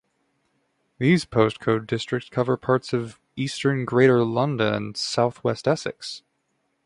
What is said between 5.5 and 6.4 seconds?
Essex.